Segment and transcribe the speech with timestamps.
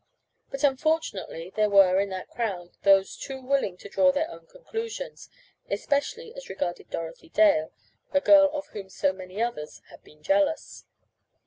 [0.49, 5.29] But unfortunately there were, in that crowd, those too willing to draw their own conclusions,
[5.69, 7.71] especially as regarded Dorothy Dale,
[8.11, 10.85] a girl of whom so many others had been jealous.